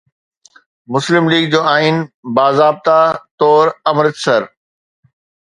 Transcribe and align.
مسلم 0.93 1.23
ليگ 1.31 1.43
جو 1.51 1.59
آئين 1.75 1.97
باضابطه 2.35 2.99
طور 3.39 3.65
امرتسر 3.91 4.41